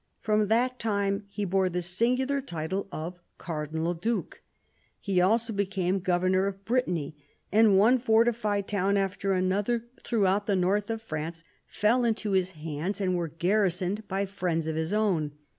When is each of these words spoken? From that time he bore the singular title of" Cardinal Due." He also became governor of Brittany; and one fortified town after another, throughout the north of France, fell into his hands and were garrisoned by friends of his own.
From 0.19 0.47
that 0.47 0.79
time 0.79 1.25
he 1.27 1.45
bore 1.45 1.69
the 1.69 1.83
singular 1.83 2.41
title 2.41 2.87
of" 2.91 3.19
Cardinal 3.47 3.93
Due." 3.93 4.29
He 4.99 5.21
also 5.21 5.53
became 5.53 5.99
governor 5.99 6.47
of 6.47 6.65
Brittany; 6.65 7.15
and 7.51 7.77
one 7.77 7.99
fortified 7.99 8.67
town 8.67 8.97
after 8.97 9.33
another, 9.33 9.83
throughout 10.03 10.47
the 10.47 10.55
north 10.55 10.89
of 10.89 11.03
France, 11.03 11.43
fell 11.67 12.03
into 12.03 12.31
his 12.31 12.49
hands 12.53 12.99
and 12.99 13.15
were 13.15 13.27
garrisoned 13.27 14.07
by 14.07 14.25
friends 14.25 14.65
of 14.65 14.75
his 14.75 14.91
own. 14.91 15.33